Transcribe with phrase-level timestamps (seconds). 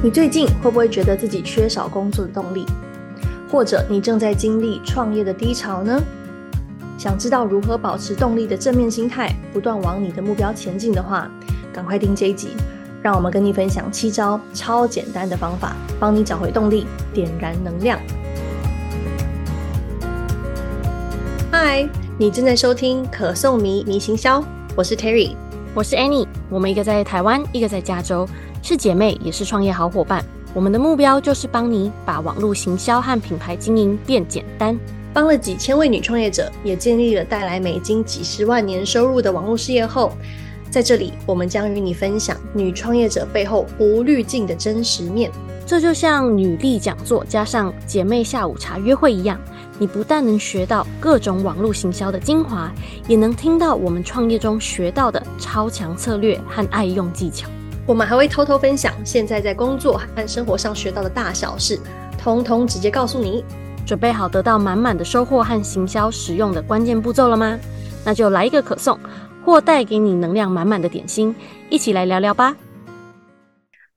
[0.00, 2.64] 你最近会不会觉得自己缺少工作的动力？
[3.50, 6.00] 或者你正在经历创业的低潮呢？
[6.96, 11.28] 想知道如何保持动力的正面心态，不断往你的目标前进的话，
[11.72, 12.50] 赶快听这一集，
[13.02, 17.98] 让我们跟你分享七招超简单的方法，帮你找回动力，点燃能量。
[21.50, 24.44] 嗨，你正在收听可颂迷迷行销，
[24.76, 25.34] 我是 Terry，
[25.74, 28.28] 我是 Annie，我们一个在台湾，一个在加州。
[28.62, 30.24] 是姐妹，也是创业好伙伴。
[30.54, 34.78] 我们的目标就是帮你把网络行销和品牌经营变简单。
[35.12, 40.12] 帮了几千位女创业者，也建立了带来美金几十万年收入的网络事业后，
[40.70, 45.30] 在这里，我们将与你分享女创业者背后无滤镜的真实面。
[45.66, 49.38] 这就像女力讲座加上姐妹下午茶约会一样，
[49.78, 52.72] 你不但能学到各种网络行销的精华，
[53.06, 57.48] 也能听到我们创业中学到的超强策略和爱用技巧。
[57.88, 61.80] 我们还会偷偷分享现在在工作和生活上学到的大小事，
[62.18, 63.42] 通通直接告诉你。
[63.86, 67.58] 准备好得到满满的收获和行销实用的关键步骤了吗？
[68.04, 69.00] 那就来一个可颂，
[69.42, 71.34] 或带给你能量满满的点心，
[71.70, 72.54] 一起来聊聊吧。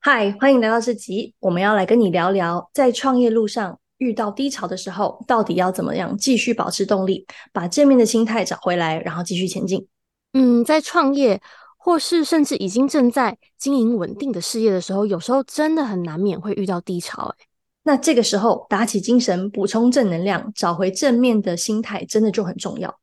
[0.00, 9.86] 嗨，欢迎来到这集，我们要来跟你聊聊，在创业路上遇到低潮的时候，到底要怎么样继续保持动力，把正面的心态找回来，然后继续前进。
[10.32, 11.42] 嗯，在创业。
[11.84, 17.34] 或是甚至已经正在经营稳定的事业的时候，有时候真的很难免会遇到低潮。
[17.36, 17.46] 哎，
[17.82, 23.00] 那这个时候打起精神，补充正能量，找回正面的心态，真的就很重要。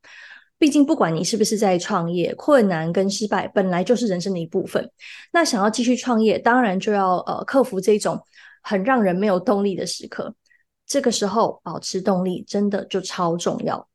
[0.58, 4.90] 毕竟不管你是不是在创业，困难跟失败本来就是人生的一部分。
[5.34, 8.18] 那想要继续创业，当然就要呃克服这种
[8.64, 10.34] 很让人没有动力的时刻。
[10.88, 13.89] 这个时候保持动力，真的就超重要。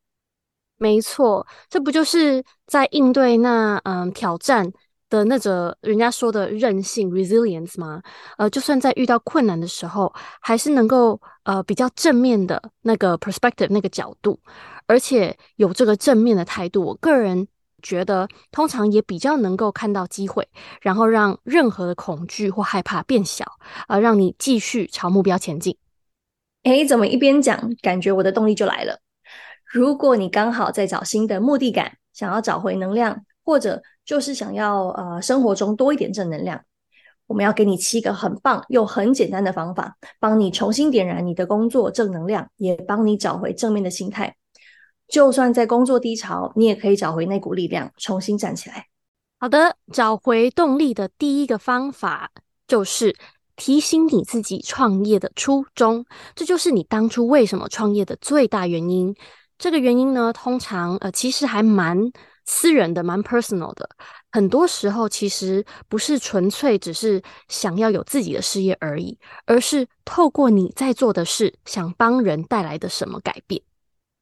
[0.76, 4.70] 没错，这不就是在应对那嗯挑战
[5.08, 8.02] 的那种人家说的韧性 resilience 吗？
[8.36, 14.38] 呃，就算在遇到困难的时候，还是能够呃比较正面的那个 perspective 那个角度，
[14.86, 17.46] 而且有这个正面的态度，我个人
[17.80, 20.46] 觉得通常也比较能够看到机会，
[20.82, 23.44] 然后让任何的恐惧或害怕变小，
[23.86, 25.76] 而、呃、让你继续朝目标前进。
[26.64, 28.98] 诶，怎么一边讲，感觉我的动力就来了？
[29.74, 36.64] 如果你刚好在找新的目的感，想要找回能量，或者就是想要呃生活中多一点正能量，
[37.26, 44.36] 我们要给你七个很棒又很简单的方法，帮你重新点燃你的工作正能量，也帮你找回正面的心态。
[45.08, 48.86] 就算在工作低潮，你也可以找回那股力量，重新站起来。
[49.40, 52.30] 好的，找回动力的第一个方法
[52.68, 53.16] 就是
[53.56, 56.06] 提醒你自己创业的初衷，
[56.36, 59.12] 这就是你当初为什么创业的最大原因。
[59.58, 61.98] 这个原因呢，通常呃，其实还蛮
[62.44, 63.88] 私人的，蛮 personal 的。
[64.32, 69.16] 很多时候，其实不是纯粹只是想要有自己的事业而已，
[69.46, 73.62] 而是透过你在做的事，想帮人带来的什么改变。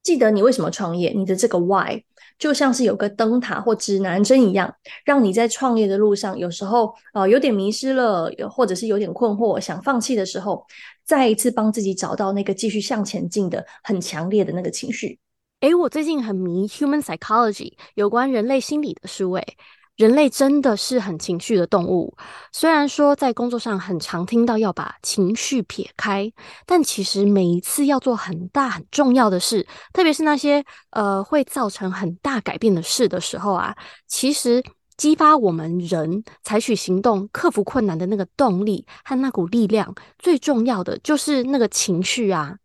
[0.02, 2.02] 记得你为什么创业，你的这个 why
[2.42, 10.66] 就像是有个灯塔或指南针一样，让你在创业的路上，有时候呃有点迷失了，或者是有点困惑，想放弃的时候，
[11.04, 15.20] 再一次帮自己找到那个继续向前进的很强烈的那个情绪。
[15.60, 19.30] 诶，我最近很迷 human psychology，有关人类心理的书。
[19.34, 19.56] 诶，
[20.02, 22.12] 人类真的是很情绪的动物。
[22.50, 26.32] 虽然说在工作上很常听到要把情绪撇开，
[26.66, 33.76] 但其实每一次要做很大很重要的事，特别是那些呃会造成很大改变的事的时候啊，
[34.08, 34.60] 其实
[34.96, 42.56] 激发我们人采取行动、克服困难的那个动力和那股力量，最重要的就是那个情绪啊。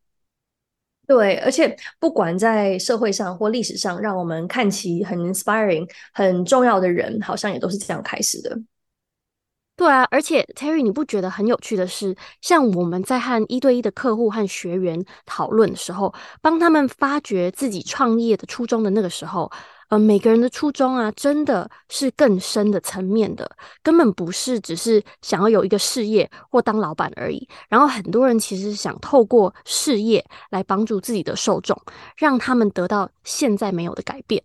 [1.08, 8.60] 对，而且不管在社会上或历史上，让我们看起很 inspiring、很重要的人，好像也都是这样开始的。
[9.78, 19.50] 对啊，而且 Terry，你不觉得很有趣的是，像我们在和一对一的客户和学员讨论的时候，帮他们发掘自己创业的初衷的那个时候。
[19.90, 23.50] 呃，每个人的初衷啊，真的是更深的层面的，
[23.82, 27.48] 根本不是只是想要有一个事业或当老板而已。
[27.70, 31.80] 然后很多人其实想透过事业来帮助自己的受众，
[32.18, 34.44] 让他们得到现在没有的改变。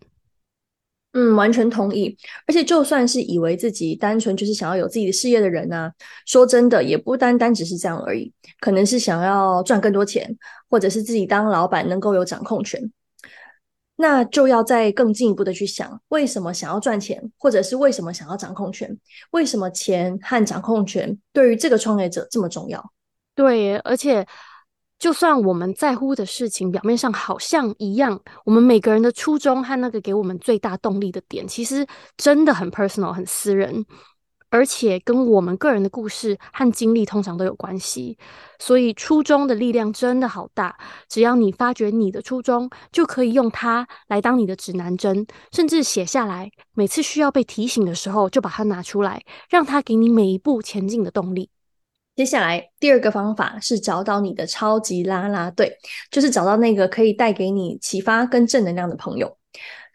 [1.15, 2.17] 嗯，完全同意。
[2.47, 5.93] 而且就算是以为自己单纯就是想要有自己的事业的人呢，啊，
[6.25, 10.39] 说真的，也不单单只是这样而已，可能是想要赚更多钱，
[10.71, 12.81] 或者是自己当老板能够有掌控权。
[14.03, 18.99] 那就要再更进一步的去想，为什么想要赚钱，或者是为什么想要掌控权？
[19.31, 22.85] 为什么钱和掌控权对于这个创业者这么重要？
[23.37, 24.27] 对，而且
[24.99, 33.87] 就算我们在乎的事情表面上好像一样，我们每个人的初衷和那个给我们最大动力的点，其实真的很 personal，很私人。
[34.53, 38.19] 而且跟我们个人的故事和经历通常都有关系，
[38.59, 40.77] 所以初衷的力量真的好大。
[41.09, 46.51] 只要你发觉你的初衷，就可以用它来当你的指南针，甚至写下来。
[46.75, 51.49] 每次需要被提醒的时候，就把它拿出来，让它给你每一步前进的动力。
[52.15, 55.79] 接下来第二个方法是找到你的超级啦啦队，
[56.11, 59.35] 就是找到那个可以带给你启发跟正能量的朋友。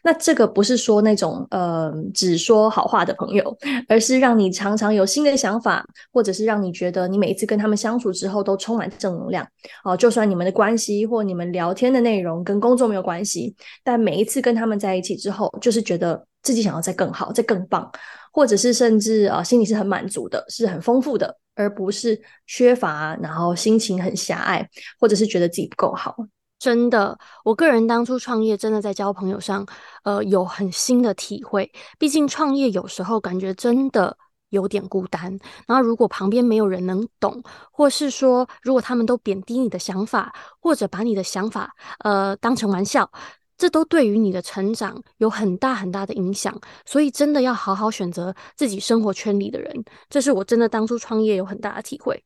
[0.04, 3.58] 那这个不是说那种呃只说好话的朋友，
[3.90, 9.46] 而是让你常常有新的想法，或者是让你觉得你每一次跟他们相处之后都充满正能量
[9.84, 17.90] 哦、就算你们的关系或你们聊天的内容跟工作没有关系，但每一次跟他们在一起之后，就是觉得自己想要再更好、再更棒，
[18.32, 24.68] 或者是甚至啊、心里是很满足的，是很丰富的，而不是缺乏，然后心情很狭隘，
[25.00, 26.16] 或者是觉得自己不够好。
[26.60, 29.66] 真的，我个人当初创业，真的在交朋友上，
[30.04, 31.72] 呃，有很新的体会。
[32.00, 34.18] 毕竟创业有时候感觉真的
[34.50, 35.38] 有点孤单。
[35.68, 43.10] 然后如果旁边没有人能懂，或是说如果他们都贬低你的想法，或者把你的想法呃当成玩笑，
[43.56, 46.60] 这都对于你的成长有很大很大的影响。
[46.86, 52.24] 所以真的要好好选择自己生活圈里的人，这是我真的当初创业有很大的体会。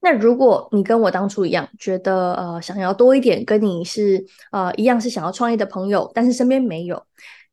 [0.00, 7.02] 那如果你跟我当初一样，觉得呃想要多一点，跟你是呃一样是想要创业的朋友，但是身边没有，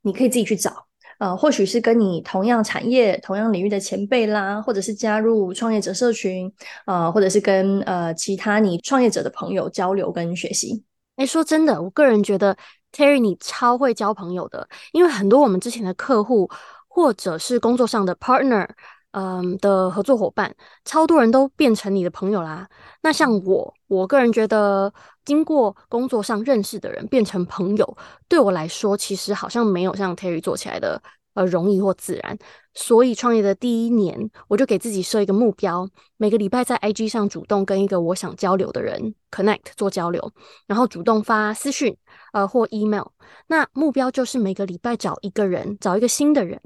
[0.03, 0.85] 你可以自己去找，
[1.17, 6.51] 呃，或许是跟你同样产业、同样领域的前辈啦，或者是加入创业者社群，
[6.85, 10.83] 呃，或者是跟呃其他你创业者的朋友交流跟学习。
[11.15, 12.55] 诶，说真的，我个人觉得
[12.91, 16.47] Terry 你超会交朋友的，因为很多我们之前的客户
[16.87, 18.67] 或者是工作上的 partner。
[19.13, 20.53] 嗯的合作伙伴，
[20.85, 22.67] 超多人都变成你的朋友啦。
[23.01, 24.91] 那像我，我个人觉得，
[25.23, 31.01] 经过工作上认识的人变成朋友，对我来说，其实好像没有像 Terry 做起来的
[31.35, 32.37] 呃容易或自然。
[32.73, 35.87] 所以创业的第一年，我就给自己设一个目标，
[36.17, 40.31] 每个礼拜在 IG 上主动跟一个我想交流的人 connect 做交流，
[40.65, 41.95] 然后主动发私讯
[42.31, 43.05] 呃或 email。
[43.45, 46.59] 那目标就是每个礼拜找一个人，找一个新的人，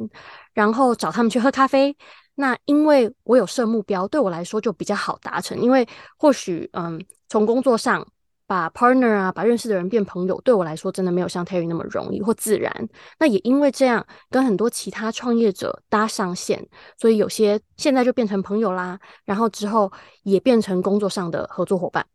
[0.53, 1.97] 然后找他们去喝咖啡。
[2.39, 5.59] 那因为我有设目标，对我来说就比较好达成。
[5.59, 5.87] 因为
[6.19, 8.07] 或许，嗯，从工作上
[8.45, 12.71] 把 partner 啊，把认识的人变朋友，对我来说真的没有像 Terry 那么容易或自然。
[13.17, 16.63] 那也因为这样，跟很多其他创业者搭上线，
[16.95, 18.99] 所以有些现在就变成朋友啦。
[19.25, 19.91] 然后之后
[20.21, 22.05] 也变成工作上的合作伙伴。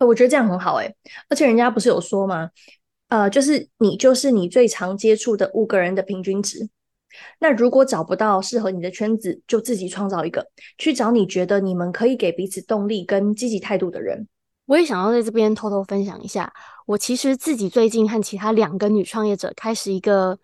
[0.00, 0.92] 我觉得这样很好诶，
[1.28, 2.50] 而且人家不是有说吗？
[3.08, 6.68] 呃，就是你就是你最常接触的五个人的平均值。
[7.38, 10.46] 那如果找不到适合你的圈子，就自己创造一个，
[10.78, 14.28] 去找你觉得你们可以给彼此动力跟积极态度的人。
[14.66, 16.52] 我也想要在这边偷偷分享一下，
[16.86, 20.38] 我其实自己最近和其他两个女创业者开始一个，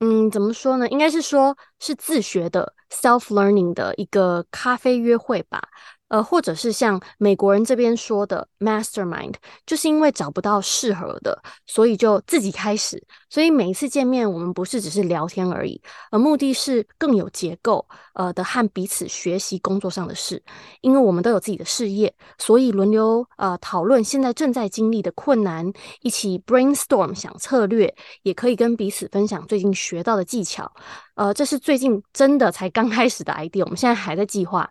[0.00, 0.88] 嗯，怎么说呢？
[0.88, 5.62] 应该是说是自学的 self learning 的一个咖啡约会吧。
[6.08, 9.34] 呃，或者是像美国人这边说的 mastermind，
[9.66, 13.02] 就是因为找不到适合的，所以就自己开始。
[13.30, 20.42] 所以每一次见面，我们不是只是聊天而已，而目的是更有结构，呃的和彼此学习工作上的事。
[20.80, 25.70] 因为我们都有自己的事业，所以轮流呃讨论现在正在经历的困难，
[26.00, 30.72] 一起 brainstorm 想策略，也可以跟彼此分享最近学到的技巧。
[31.16, 34.70] 呃，这是最近真的才刚开始的 idea，我们现在还在计划。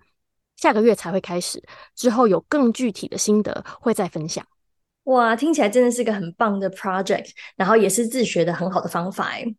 [0.57, 1.63] 下个月才会开始，
[1.95, 4.45] 之后有更具体的心得会再分享。
[5.03, 9.55] 哇，听起来真的是个很棒的 project，然后也是自学的很好的方法诶。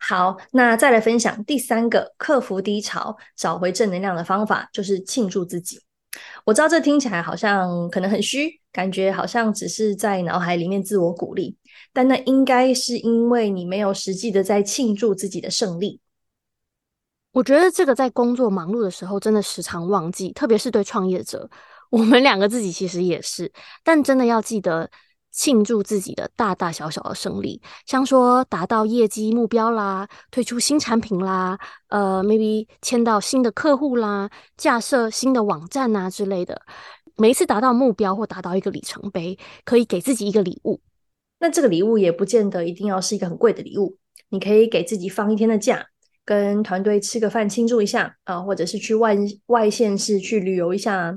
[0.00, 5.80] 好，那再来分享第三个克服低潮、找回正能量的方法，就是庆祝自己。
[6.44, 11.56] 我知道这听起来好像可能很虚，感觉好像只是在脑海里面自我鼓励，
[11.92, 16.00] 但那应该是因为你没有实际的在庆祝自己的胜利。
[17.36, 21.46] 我觉得这个在工作忙碌的时候，真的时常忘记，特别是对创业者，
[21.90, 23.52] 我们两个自己其实也是。
[23.84, 24.90] 但真的要记得
[25.30, 36.62] 庆祝自己的大大小小的胜利，像说达到业绩目标啦，推出新产品啦，呃，maybe 签到新的客户啦，架设新的网站啊之类的。
[37.16, 40.80] 每一次达到目标或达到一个里程碑，可以给自己一个礼物。
[41.38, 43.98] 那这个礼物也不见得一定要是一个很贵的礼物，
[44.30, 45.86] 你可以给自己放一天的假。
[46.26, 49.16] 跟团队吃个饭庆祝一下啊，或者是去外
[49.46, 51.16] 外县市去旅游一下，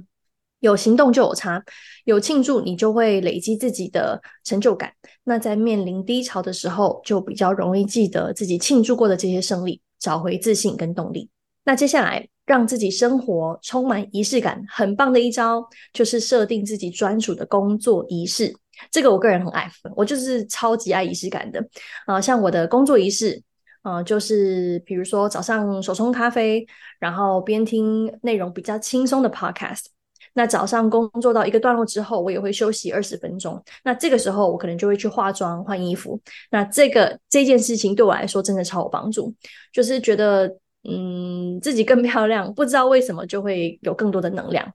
[0.60, 1.62] 有行动就有差，
[2.06, 4.94] 有庆祝你就会累积自己的成就感。
[5.24, 11.28] 那在面临低潮的时候，就比较容易记得自己庆祝过的这些胜利，找回自信跟动力。
[11.66, 18.56] 那接下来让自己生活充满仪式感，很棒的一招就是设定自己专属的工作仪式。
[18.92, 21.68] 这个我个人很爱，我就是超级爱仪式感的
[22.06, 23.42] 啊，像我的工作仪式。
[23.84, 26.66] 嗯、就是比如说早上手冲咖啡，
[27.00, 29.86] 然后边听内容比较轻松的 podcast。
[30.34, 33.62] 那早上工作到一个段落之后，我也会休息二十分钟。
[33.84, 36.22] 那这个时候我可能就会去化妆、换衣服。
[36.52, 39.34] 那这个这件事情对我来说真的超有帮助，
[39.74, 40.48] 就是觉得
[40.88, 44.72] 嗯自己更漂亮，不知道为什么就会有更多的能量。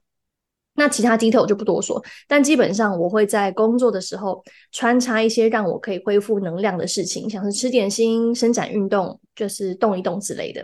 [0.75, 10.63] 那其他镜头我就不多说，但基本上我会在工作的时候穿插一些让我可以恢复能量的事情，像是吃点心、伸展运动，就是动一动之类的。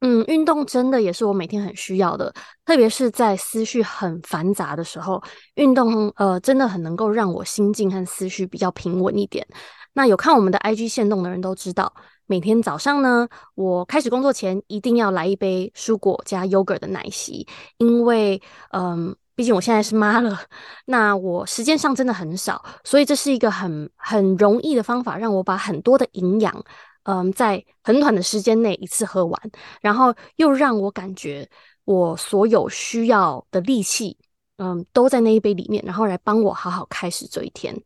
[0.00, 2.32] 嗯，运动真的也是我每天很需要的，
[2.64, 5.20] 特别是在思绪很繁杂的时候，
[5.54, 9.44] 运动呃真的很能够让我心境和思绪比较平稳一点。
[9.94, 11.92] 那有看我们的 IG 限动的人都知道，
[12.26, 13.26] 每天早上呢，
[13.56, 17.44] 我开始工作前一定要来一杯蔬果加 yogurt 的奶昔，
[17.78, 18.40] 因为
[18.70, 20.36] 嗯，毕竟我现在是妈了，
[20.86, 26.64] 那我时间上真的很少，所以这是一个很很容易的方法，让我把很多的营养。
[27.04, 29.40] 嗯，在很短的时间内一次喝完，
[29.80, 31.48] 然后又让我感觉
[31.84, 34.18] 我所有需要的力气，
[34.56, 37.80] 嗯，都在那一杯里面，然后来帮我好好开始这一天。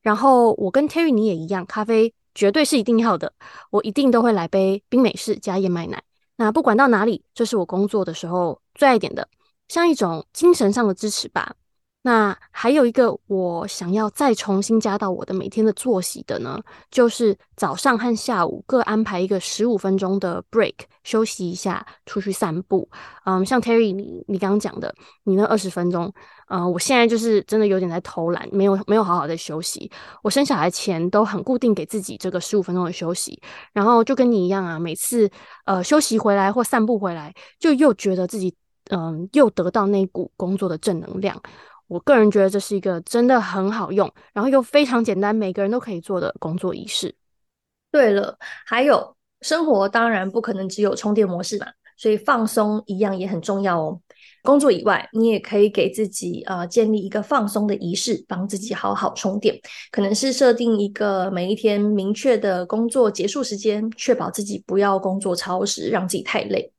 [0.00, 3.32] 然后我跟 Terry 你也一样，咖啡绝对是一定要的，
[3.70, 6.00] 我一定都会来杯冰美式加燕麦奶。
[6.36, 9.28] 那不管到哪里，这是我工作的时候最爱点的，
[9.74, 11.56] 像一种精神上的支持吧。
[12.02, 16.62] 那还有一个我想要再重新加到我的每天的作息的呢，
[16.92, 22.88] 就是早上和下午各安排一个十五分钟的 break，休息一下，出去散步。
[23.24, 26.12] 嗯，像 Terry 你你刚刚讲的，你那二十分钟，
[26.48, 29.90] 嗯，我现在就是真的有点在偷懒，没有没有好好的休息。
[30.22, 33.40] 我生小孩前都很固定给自己这个十五分钟的休息，
[33.72, 35.28] 然后就跟你一样啊，每次
[35.64, 38.54] 呃休息回来或散步回来，就又觉得自己
[38.90, 41.40] 嗯又得到那股工作的正能量。
[41.86, 47.14] 我个人觉得这是一个真的很好用，然后又非常简单，每个人都可以做的工作仪式。
[47.92, 48.36] 对了，
[48.66, 54.00] 还有生活当然不可能只有充电模式嘛，所以放松一样也很重要哦。
[54.42, 59.58] 工作以外，你也可以给自己呃建立一个放松的仪式，帮自己好好充电。
[59.90, 66.72] 可能是设定一个每一天明确的工作结束时间，确保自己不要工作超时，让自己太累。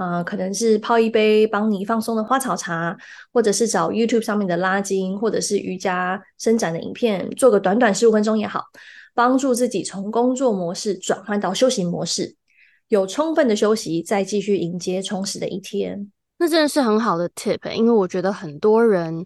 [0.00, 2.96] 呃，可能是泡一杯帮你放松的花草茶，
[3.34, 8.64] 或者是找 YouTube 上面的拉筋，或者是瑜伽伸展的影片，做个短短十五分钟也好，
[9.14, 12.34] 帮助自己从工作模式转换到休息模式，
[12.88, 16.10] 有充分的休息，再继续迎接充实的一天。
[16.38, 19.22] 那真的是很好的 tip，因为我觉得很多人，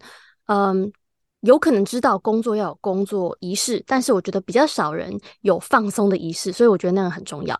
[0.47, 0.91] 嗯，
[1.39, 7.57] 有可能知道工作要有工作仪式，但是我觉得比较少人有放松的仪式，所以我觉得那个很重要。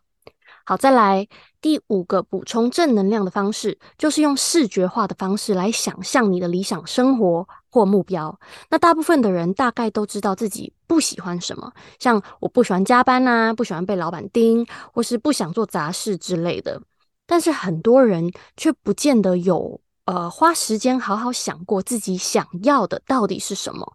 [0.68, 1.28] 好，再来
[1.62, 8.40] 第五个补充正能量的方式，就是用视觉化的方式来想象你的理想生活或目标。
[8.72, 16.82] 那大部分的人大概都知道自己不喜欢什么，像我不喜欢加班啊，不喜欢被老板盯，或是不想做杂事之类的。
[17.28, 23.94] 但是很多人却不见得有呃花时间好好想过自己想要的到底是什么。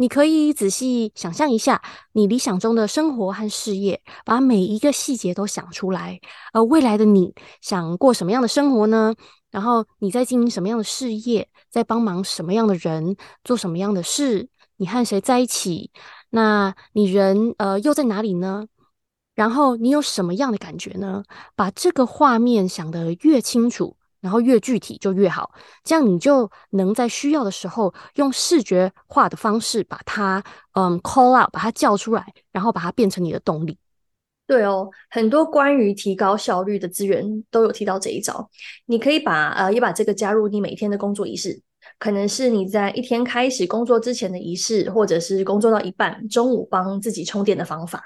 [0.00, 6.18] 你可以仔细想象一下你理想中的生活和事业，把每一个细节都想出来。
[6.54, 9.14] 而未来的你想过什么样的生活呢？
[9.50, 13.14] 然后你在经营什么样的事业，在帮忙什么样的人，
[13.44, 14.48] 做什么样的事？
[14.76, 15.90] 你和谁在一起？
[16.30, 18.68] 那你人呃又在哪里呢？
[19.34, 21.24] 然后你有什么样的感觉呢？
[21.54, 23.98] 把这个画面想得越清楚。
[24.20, 25.50] 然后越具体就越好，
[25.82, 30.42] 这样你就能在需要的时候用视觉化的方式把它
[30.74, 33.78] 嗯 call out，把它叫出来，然后把它变成你的动力。
[34.46, 38.50] 对哦，很多关于提高效率的资源都有提到这一招。
[38.86, 41.62] 你可以把呃也把这个加入你每天的工作仪式，
[42.00, 48.02] 可能是你在一天开始工作之前的仪式，或者是工作到一半中午帮自己充电的方法。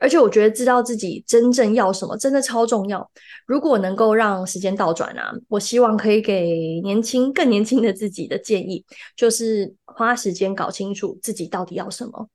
[0.00, 3.08] 而且我觉得知道自己真正要什么真的超重要。
[3.46, 12.28] 如果能够让时间倒转啊，我希望可以给年轻、更年轻的自己的建议，就是花时间搞清楚自己到底要什么。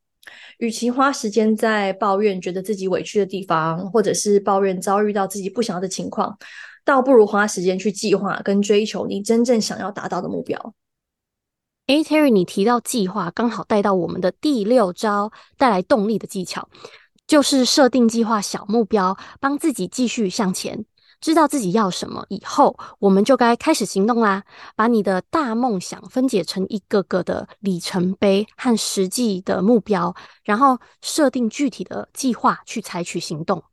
[0.60, 6.38] 与其花时间在抱怨觉得自己委屈的地方，或者是抱怨遭遇到自己不想要的情况，
[6.86, 10.74] 倒不如花时间去计划跟追求你真正想要达到的目标。
[11.88, 16.68] 哎，Terry，你提到计划，刚好带到我们的第六招，带来动力的技巧。
[17.28, 20.86] 就是设定计划小目标，帮自己继续向前。
[21.22, 24.44] 知道自己要什么以后，我们就该开始行动啦。
[24.76, 30.14] 把你的大梦想分解成一个个的里程碑和实际的目标，
[30.44, 33.64] 然后设定具体的计划去采取行动。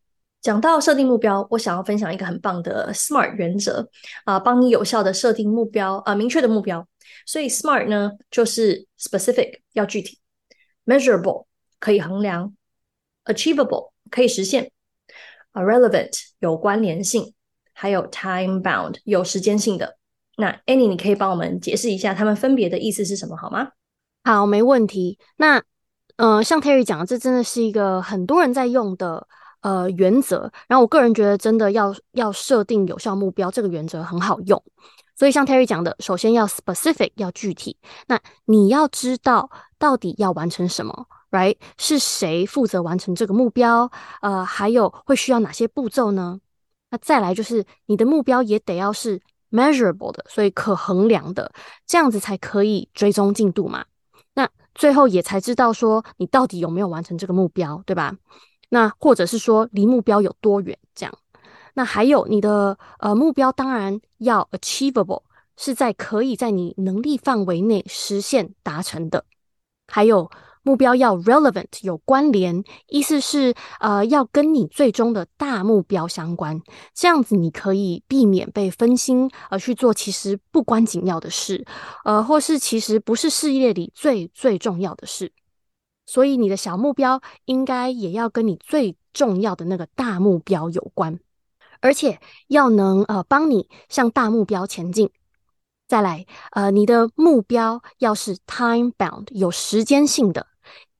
[0.40, 3.86] 讲到设定目标，我想要分享一个很棒的 SMART 原则
[4.24, 6.86] 啊，帮你有效的设定目标啊，明确的目标。
[7.26, 10.18] 所以 SMART 呢，就是 specific 要具体
[10.86, 11.46] ，measurable
[11.78, 12.54] 可以衡量。
[13.24, 14.70] Achievable 可以实现
[15.52, 16.10] 啊，relevant
[16.40, 17.34] 有关联性，
[17.72, 19.96] 还有 time bound 有时间性的。
[20.36, 23.68] 那 Annie，你可以帮我们解释一下它们分别的意思是什么，好吗？
[24.24, 25.18] 好，没问题。
[25.36, 25.62] 那
[26.16, 29.26] 呃，像 Terry 讲的，这真的是一个很多人在用的
[29.60, 30.50] 呃原则。
[30.68, 34.62] 然后我个人觉得，真的要要设定有效目标，这个原则很好用。
[35.16, 37.76] 所以像 Terry 讲的，首先要 specific 要具体。
[38.06, 41.56] 那你要知道到底要完成什么，right？
[41.76, 43.90] 是谁负责完成这个目标？
[44.20, 46.38] 呃，还有会需要哪些步骤呢？
[46.90, 49.20] 那再来就是你的目标也得要是
[49.50, 51.52] measurable 的，所以可衡量的，
[51.86, 53.84] 这样子才可以追踪进度嘛。
[54.34, 58.14] 那最后也才知道说你到底有没有完成这个目标，对吧？
[58.68, 61.14] 那或者是说离目标有多远，这样。
[61.74, 65.22] 那还有你的呃目标当然要 achievable，
[65.56, 69.24] 是在可以在你能力范围内实现达成的。
[69.88, 70.30] 还有
[70.62, 76.60] 目标要 relevant 有关联，意思是呃要跟你最终的大目标相关，
[76.94, 81.64] 这样子你可以避免被分心而去做其实不关紧要的事，
[82.04, 85.32] 呃或是其实不是事业里最最重要的事。
[86.06, 91.18] 所以你的小目标应该也要跟你最重要的那个大目标有关。
[91.80, 95.10] 而且要能呃帮你向大目标前进，
[95.88, 100.46] 再来呃你的目标要是 time bound 有时间性的，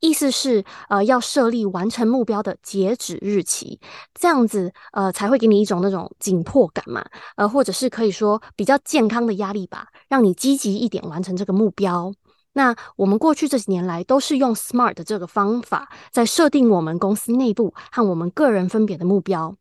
[0.02, 3.78] 意思是呃要设立完成目标的截止日期，
[4.12, 7.06] 这样子呃才会给你一种那种紧迫感嘛，
[7.37, 12.12] 呃或者是可以说比较健康的压力吧，让你积极一点完成这个目标。
[12.54, 19.54] 那我们过去这几年来都是用 SMART 这个方法在设定我们公司内部和我们个人分别的目标。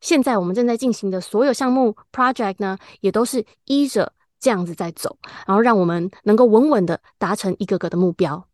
[0.00, 8.44] 现在我们正在进行的所有项目 project 呢，也都是依着这样子在走，然后让我们能够稳稳的达成一个个的目标。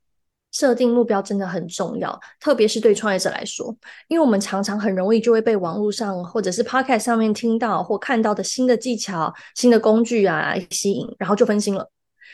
[0.53, 3.75] 设定目标真的很重要，特别是对创业者来说，
[4.09, 11.91] 因为我们常常很容易就会被网络上或者是 podcast 上面听到或看到的新的技巧、新的工具啊吸引，然后就分心了，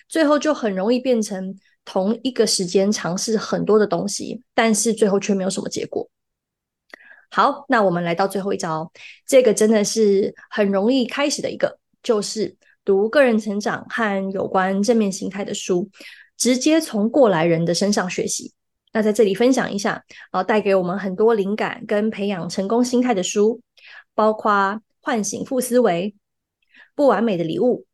[0.09, 6.09] 最后就很容易变成同一个时间尝试很多的东西，但是最后却没有什么结果。
[7.31, 8.90] 好，那我们来到最后一招，
[9.27, 15.90] 这个真的是很容易开始的一个，就是读个人成长和有关正面心态的书，
[16.44, 18.52] 直接从过来人的身上学习。
[18.92, 23.62] 那在这里分享一下，啊，带给我们很多灵感跟培养成功心态的书，
[24.14, 24.52] 包括
[25.00, 26.12] 《唤醒负思维》、
[26.94, 27.78] 《不完美的礼物》、《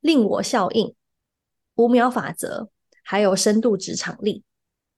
[0.00, 0.86] 令我效应》、
[1.74, 2.60] 《五秒法则》，
[3.02, 4.38] 还有《深度职场力》。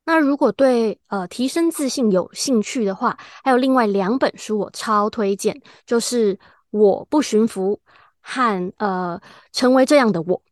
[0.04, 6.34] 那如果对呃提升自信有兴趣的话，还有另外两本书我超推荐，就是
[6.68, 7.80] 《我不驯服》
[8.20, 9.18] 和呃
[9.52, 10.42] 成为这样的我。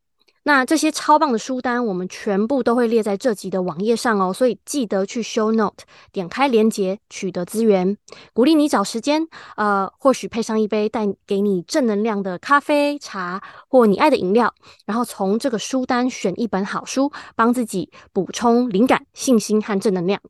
[0.44, 7.96] 那这些超棒的书单，我们全部都会列在这集的网页上哦，所以记得去 show note 点开链接取得资源。
[8.32, 14.52] 鼓励你找时间，呃，或许配上一杯带给你正能量的咖啡、茶或你爱的饮料，
[14.84, 20.20] 然后从这个书单选一本好书，帮自己补充灵感、信心和正能量。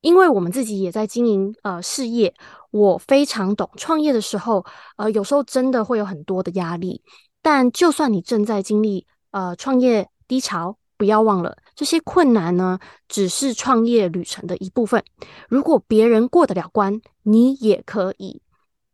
[0.00, 2.34] 因为我们自己也在经营呃事业，
[2.72, 4.66] 我非常懂创业的时候，
[4.96, 7.02] 呃，有时候真的会有很多的压力。
[7.46, 15.04] 但就算你正在经历呃创业低潮，不要忘了这些困难呢，只是创业旅程的一部分。
[15.48, 18.42] 如果别人过得了关，你也可以。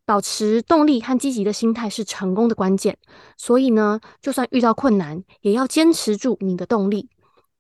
[0.05, 2.99] 保持动力和积极的心态是成功的关键。
[3.39, 7.09] 所以呢，就算遇到困难，也要坚持住你的动力。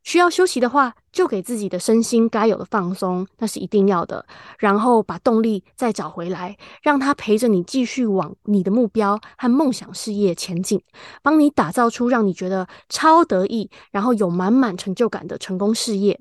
[0.02, 4.26] 需要休息的话，就给自己的身心该有的放松，那是一定要的。
[4.58, 10.82] 然后把动力再找回来，让它陪着你继续往你的目标和梦想事业前进，
[11.22, 16.20] 帮你打造出让你觉得超得意，然后有满满成就感的成功事业。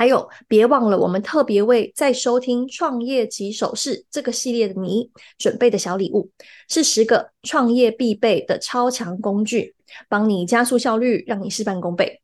[0.00, 6.30] 还有，别忘了我们特别为在收听《创业起手式》这个系列的你准备的小礼物，
[6.70, 9.74] 是十个创业必备的超强工具，
[10.08, 12.22] 帮你加速效率，让你事半功倍。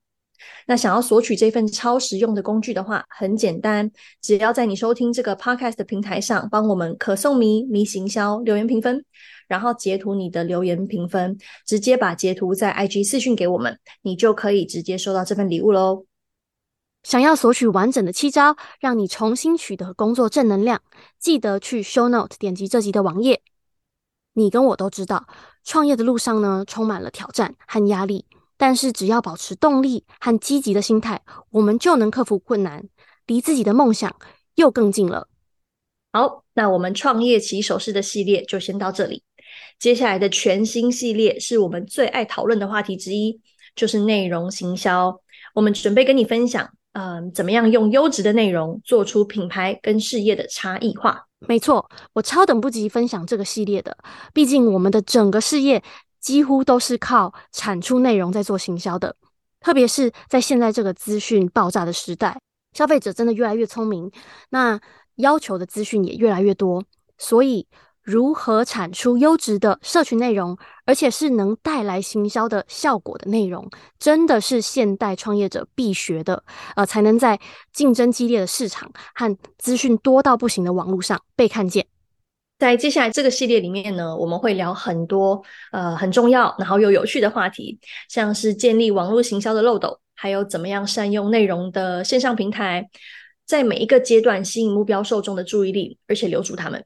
[0.66, 3.90] 那想要索取这份超实用的工具的话，很简单，
[4.22, 9.04] 只要在你收听这个 podcast 的平台上，帮我们可颂迷迷行销留言评分，
[9.48, 11.36] 然后截图你的留言评分，
[11.66, 16.06] 直接把截图在 IG 私讯给我们，你就可以直接收到这份礼物喽。
[17.06, 20.82] 想要索取完整的七招，让你重新取得工作正能量，
[21.20, 23.42] 记得去 show note 点击这集的网页。
[24.32, 25.28] 你跟我都知道，
[25.62, 28.24] 创业的路上呢，充满了挑战和压力，
[28.56, 32.88] 但是只要保持动力和积极的心态，我们就能克服困难，
[33.26, 34.12] 离自己的梦想
[34.56, 35.28] 又更近了。
[36.12, 39.22] 好，那我们创业起手式的系列就先到这里。
[39.78, 43.40] 接下来的全新系列是我们最爱讨论的话题之一，
[43.76, 45.20] 就是内容行销。
[45.54, 46.68] 我们准备跟你分享。
[46.98, 51.26] 嗯，怎么样用优质的内容做出品牌跟事业的差异化？
[51.40, 53.94] 没错，我超等不及分享这个系列的。
[54.32, 55.82] 毕竟我们的整个事业
[56.20, 59.14] 几乎都是靠产出内容在做行销的，
[59.60, 62.40] 特别是在现在这个资讯爆炸的时代，
[62.72, 64.10] 消费者真的越来越聪明，
[64.48, 64.80] 那
[65.16, 66.82] 要求的资讯也越来越多，
[67.18, 67.66] 所以。
[68.06, 76.44] 如何产出优质的社群内容，而且是能带来行销的效果的内容，真的是现代创业者必学的，
[76.76, 77.40] 呃，才能在
[77.72, 81.84] 竞争激烈的市场和资讯多到不行的网络上被看见。
[82.60, 85.42] 在接下来这个系列里面呢，我们会聊很多
[85.72, 87.76] 呃很重要，然后又有趣的话题，
[88.08, 92.88] 像是建立网络行销的漏斗，还有怎么样善用内容的线上平台，
[93.44, 96.84] 在每一个阶段吸引目标受众的注意力，而且留住他们。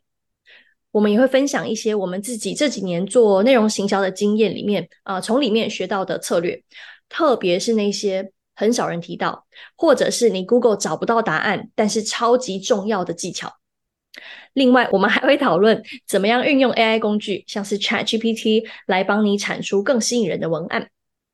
[0.92, 6.62] 我们也会分享一些我们自己这几年做内容行销的经验里面，啊、呃，从里面学到的策略，
[7.09, 13.53] 特别是那些很少人提到，或者是你 Google 找不到答案，但是超级重要的技巧。
[14.53, 20.90] 另外，我们还会讨论怎么样运用 AI 工具，像是 ChatGPT 来帮你产出更吸引人的文案。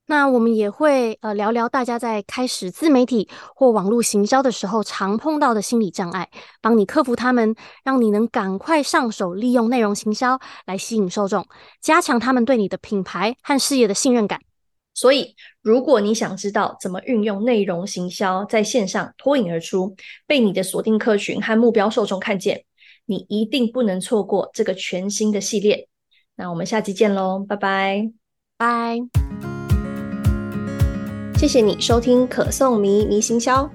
[0.08, 6.30] 那我们也会呃聊聊大家在开始自媒体或网络行销的时候常碰到的心理障碍，
[6.62, 11.44] 帮你克服它们，让你能赶快上手利用内容行销来吸引受众，
[11.80, 14.40] 加强他们对你的品牌和事业的信任感。
[14.94, 19.94] 所以，如果你想知道怎么运用内容行销在线上脱颖而出，
[20.26, 22.64] 被你的锁定客群和目标受众看见，
[23.04, 25.88] 你一定不能错过这个全新的系列。
[26.36, 28.10] 那我们下期见喽，拜拜，
[28.56, 29.55] 拜。
[31.36, 33.68] 谢谢你收听可颂迷迷行销。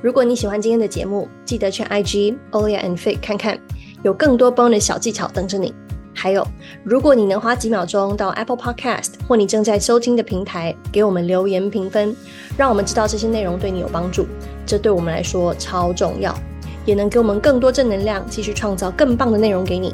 [0.00, 3.58] 如果你喜欢今天的节目，记得去 IG Olia and Fit 看看，
[4.04, 5.74] 有更多 bonus 小技巧等着你。
[6.14, 6.46] 还有，
[6.84, 12.14] 如果你能花几秒钟到 Apple Podcast 或你正在收听的平台给我们留言评分，
[12.56, 14.24] 让我们知道这些内容对你有帮助，
[14.64, 16.32] 这对我们来说超重要，
[16.86, 19.92] 也能给我们更多正能量，继续创造更棒的内容给你。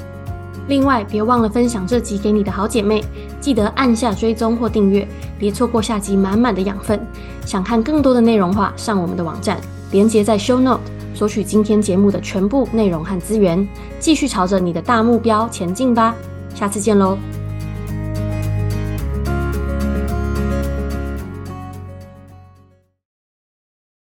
[0.69, 3.05] 另外，别忘了分享这集给你的好姐妹，
[3.41, 5.07] 记得按下追踪或订阅，
[5.39, 7.01] 别错过下集满满的养分。
[7.45, 9.61] 想看更多的内容话，上我们的网站，
[9.93, 10.81] 连接在 Show Note，
[11.15, 13.67] 索取今天节目的全部内容和资源，
[14.01, 16.15] 继续朝着你的大目标前进吧。
[16.55, 17.17] 下次见喽！